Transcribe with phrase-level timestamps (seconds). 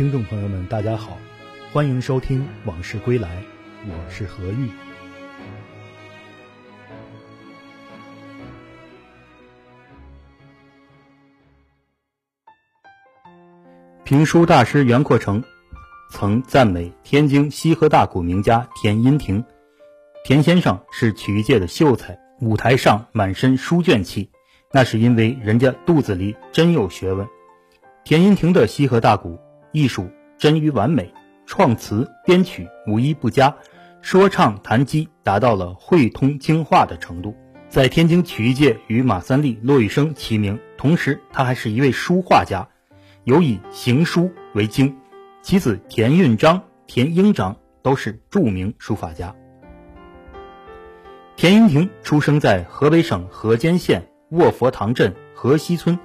[0.00, 1.18] 听众朋友们，大家好，
[1.74, 3.28] 欢迎收听《往事归来》，
[3.86, 4.70] 我是何玉。
[14.02, 15.44] 评书大师袁阔成
[16.10, 19.44] 曾赞美天津西河大鼓名家田荫庭，
[20.24, 24.30] 田先生是曲艺界的秀才，舞台上满身书卷气，
[24.72, 27.28] 那是因为人家肚子里真有学问。
[28.02, 29.38] 田荫庭的西河大鼓。
[29.72, 31.12] 艺术臻于完美，
[31.46, 33.54] 创词编曲无一不佳，
[34.02, 37.36] 说唱弹击达到了汇通精化的程度，
[37.68, 40.58] 在天津曲艺界与马三立、骆玉笙齐名。
[40.76, 42.68] 同时，他还是一位书画家，
[43.24, 44.96] 有以行书为经。
[45.42, 49.34] 其子田运章、田英章都是著名书法家。
[51.36, 55.98] 田英亭出生在河北省河间县卧佛塘镇河西村。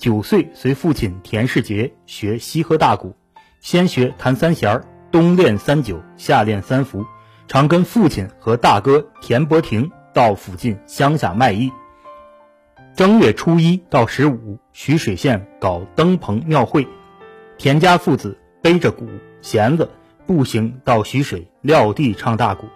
[0.00, 3.14] 九岁随父亲田世杰学西河大鼓，
[3.60, 7.04] 先学弹三弦儿，冬练三九，夏练三伏，
[7.46, 11.70] 常跟父亲和大哥田伯庭到附近乡下卖艺。
[12.96, 16.88] 正月初一到十五，徐水县搞灯棚庙会，
[17.58, 19.06] 田家父子背着鼓
[19.42, 19.90] 弦子，
[20.26, 22.66] 步行到徐水撂地唱大鼓。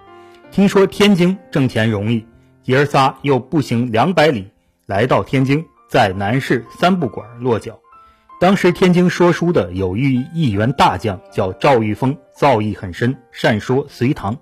[0.50, 2.26] 听说天津挣钱容易，
[2.64, 4.50] 爷儿仨又步行两百里
[4.84, 5.64] 来到天津。
[5.88, 7.78] 在南市三不管落脚，
[8.40, 14.36] 当时天津说书的有一一员大将叫赵玉峰，造诣很深，善说隋唐。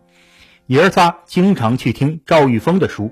[0.67, 3.11] 爷儿仨经常去听赵玉峰的书。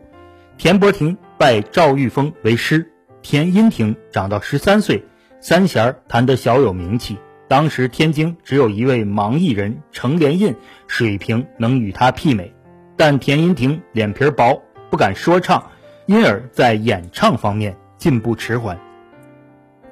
[0.57, 2.91] 田伯庭拜赵玉峰为师，
[3.23, 5.05] 田荫庭长到十三岁，
[5.41, 7.19] 三弦儿弹得小有名气。
[7.49, 10.55] 当时天津只有一位盲艺人程连印，
[10.87, 12.55] 水平能与他媲美，
[12.97, 15.71] 但田荫庭脸皮薄，不敢说唱，
[16.07, 17.77] 因而在演唱方面。
[18.01, 18.81] 进步迟缓。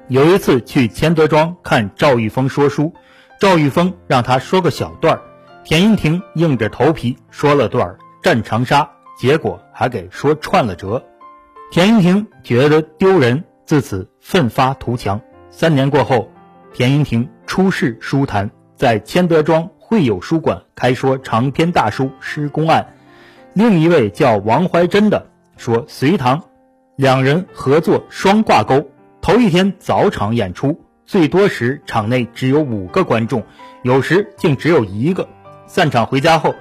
[0.07, 2.91] 有一次去千德庄看赵玉峰说书，
[3.39, 5.21] 赵玉峰让他说个小段儿，
[5.63, 7.87] 田荫庭硬着头皮说了段
[8.23, 8.81] 《战长沙》，
[9.21, 11.05] 结果还给说串了折。
[11.71, 15.21] 田荫庭觉得丢人，自此奋发图强。
[15.51, 16.31] 三年过后，
[16.73, 22.81] 田荫庭出仕书坛，在千德庄会友书馆开说长篇大书《施公案》。
[23.53, 25.27] 另一位叫王怀珍的
[25.57, 26.48] 说隋唐。
[26.99, 28.85] 两人合作双挂钩，
[29.21, 33.41] 头一天早场演出，最多时场内只有五个观众，
[33.83, 35.25] 有时竟只有一个。
[35.65, 36.53] 散场回家后，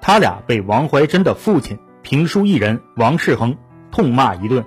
[0.00, 3.56] 他俩被王怀珍的父亲评书艺人王世恒
[3.92, 4.64] 痛骂一顿，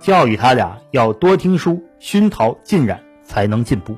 [0.00, 3.94] 教育他俩要多听书，熏陶浸染才能进步。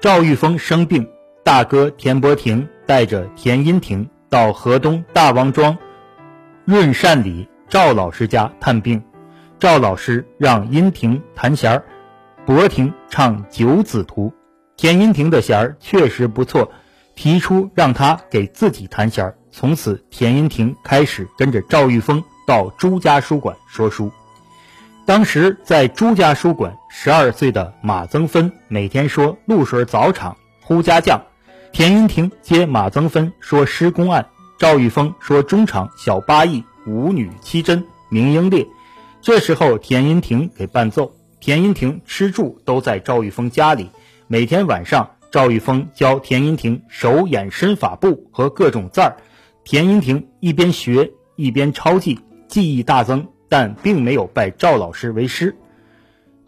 [0.00, 1.06] 赵玉峰生病，
[1.44, 5.76] 大哥田伯庭带着田荫庭到河东大王庄
[6.64, 9.02] 润善里赵老师家探病。
[9.62, 11.84] 赵老师让殷庭弹弦儿，
[12.44, 14.26] 伯庭唱《九子图》。
[14.76, 16.72] 田荫庭的弦儿确实不错，
[17.14, 19.36] 提出让他给自己弹弦儿。
[19.52, 24.10] 从此，田荫庭开始跟着赵玉峰到朱家书馆说书。
[25.06, 31.22] 当时在朱家书馆，十二岁的马增芬每天说露水早场呼家将，
[31.70, 34.26] 田荫庭接马增芬说施公案，
[34.58, 38.66] 赵玉峰说中场小八义舞女七真明英烈。
[39.22, 41.14] 这时候，田荫庭给伴奏。
[41.38, 43.88] 田荫庭吃住都在赵玉峰家里。
[44.26, 49.16] 每天晚上，赵玉峰教田荫庭手眼身法步和各种字儿。
[49.62, 52.18] 田荫庭一边学一边抄记，
[52.48, 55.56] 技艺大增，但并没有拜赵老师为师。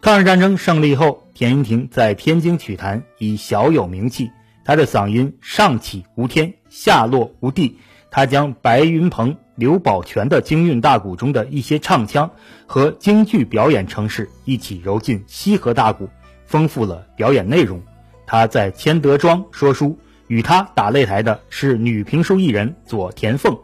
[0.00, 4.32] 抗日战争胜利后，田荫庭在天津曲坛已小有名气。
[4.64, 7.78] 他的嗓音上起无天，下落无地。
[8.10, 12.30] 他将白云鹏、刘宝全的京韵大鼓中的一些唱腔
[12.66, 16.08] 和京剧表演程式一起揉进西河大鼓，
[16.46, 17.80] 丰富了表演内容。
[18.26, 23.56] 他在千德庄说书，与他打擂台的是女评书艺人左田凤。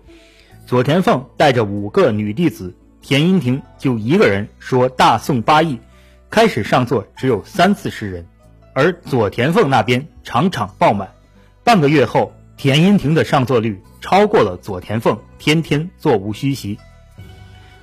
[0.66, 5.78] 左田凤带着五个女弟子，田荫庭就一个人说大宋八义。
[6.28, 8.24] 开始上座只有三四十人，
[8.72, 11.10] 而左田凤那边场场爆满。
[11.64, 13.82] 半个月后，田荫庭的上座率。
[14.02, 16.78] 超过了左田凤，天天座无虚席。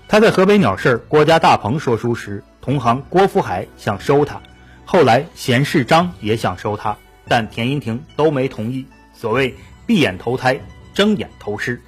[0.08, 4.40] 他在河北鸟市郭家大棚说书时，同行郭福海想收他，
[4.86, 6.96] 后来贤士章也想收他，
[7.28, 8.86] 但田荫庭都没同意。
[9.16, 9.56] 所谓
[9.88, 10.60] 闭眼投胎，
[10.94, 11.82] 睁眼投师。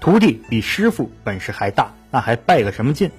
[0.00, 3.10] 徒弟比师傅本事还大，那还拜个什么劲？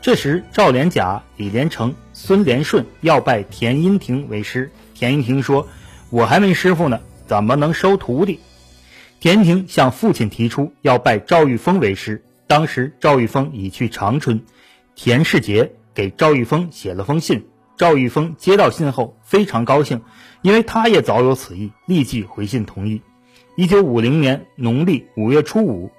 [0.00, 5.66] 这时赵连甲、李连成、孙连顺要拜田荫庭为师，田荫庭说
[6.10, 8.40] ：“我还没师傅呢，怎么能收徒弟？”
[9.18, 14.40] 田庭向父亲提出要拜赵玉峰为师，当时赵玉峰已去长春，
[14.94, 17.46] 田世杰给赵玉峰写了封信，
[17.76, 20.02] 赵玉峰接到信后非常高兴，
[20.42, 23.00] 因为他也早有此意，立即回信同意。
[23.56, 25.90] 一九五零年农历五月初五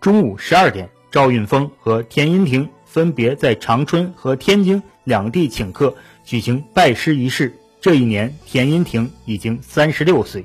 [0.00, 7.58] 中午十二点，赵运峰和田荫亭分别在长春和天津两地请客举行拜师仪式。
[7.86, 10.44] 这一年，田荫亭已经三十六岁。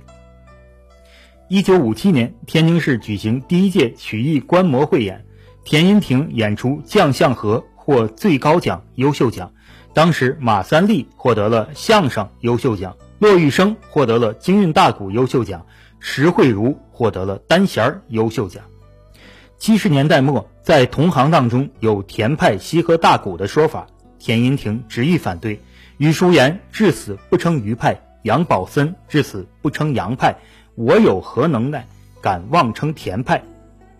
[1.50, 5.26] 一九五七年，天津市举行第一届曲艺观摩汇演，
[5.64, 9.52] 田荫亭演出《将相和》获最高奖优秀奖。
[9.92, 15.66] 当时，马三立获得了相声优秀奖，骆玉笙获得了京韵大鼓优秀奖，
[16.00, 18.64] 石慧茹获得了单弦儿优秀奖。
[19.58, 23.88] 七十年代末，在同行当中有田派西河大鼓的说法，
[24.22, 25.60] 田荫亭执意反对。
[25.98, 30.38] 余淑妍至死不称余派，杨宝森至死不称杨派。
[30.76, 31.88] 我有何能耐，
[32.22, 33.44] 敢妄称田派？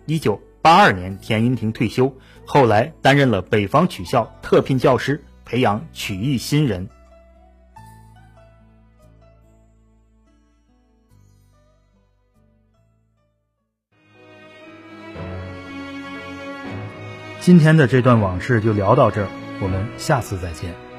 [0.06, 2.16] 一九八二年，田荫亭退休，
[2.46, 6.88] 后来担任了北方曲校特聘教师，培养曲艺新人。
[17.40, 19.28] 今天的这段往事就聊到这儿，
[19.62, 20.91] 我们下次再见。